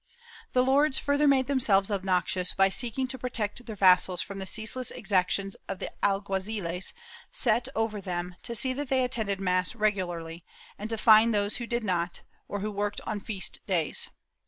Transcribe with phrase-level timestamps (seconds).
[0.27, 4.39] * The lords further made themselves obnoxious by seeking to pro tect their vassals from
[4.39, 6.91] the ceaseless exactions of the alguaziles
[7.29, 10.43] set over them to see that they attended mass regularly,
[10.75, 14.09] and to fine those who did not, or who worked on feast days.